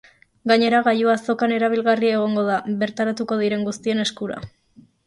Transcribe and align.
Gainera, 0.51 0.79
gailua 0.87 1.13
azokan 1.21 1.53
erabilgarri 1.59 2.11
egongo 2.15 2.47
da, 2.51 2.59
bertaratuko 2.83 3.43
diren 3.45 3.71
guztien 3.71 4.07
eskura. 4.09 4.43